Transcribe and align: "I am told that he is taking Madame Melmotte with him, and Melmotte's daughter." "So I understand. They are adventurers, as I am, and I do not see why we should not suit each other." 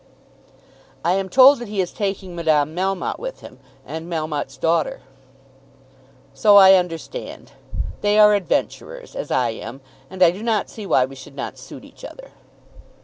"I 1.05 1.13
am 1.13 1.29
told 1.29 1.59
that 1.59 1.67
he 1.67 1.79
is 1.79 1.91
taking 1.91 2.35
Madame 2.35 2.75
Melmotte 2.75 3.19
with 3.19 3.41
him, 3.41 3.59
and 3.85 4.09
Melmotte's 4.11 4.57
daughter." 4.57 5.01
"So 6.33 6.57
I 6.57 6.73
understand. 6.73 7.51
They 8.01 8.17
are 8.17 8.33
adventurers, 8.33 9.15
as 9.15 9.29
I 9.29 9.51
am, 9.51 9.79
and 10.09 10.23
I 10.23 10.31
do 10.31 10.41
not 10.41 10.71
see 10.71 10.87
why 10.87 11.05
we 11.05 11.13
should 11.13 11.35
not 11.35 11.59
suit 11.59 11.85
each 11.85 12.03
other." 12.03 12.29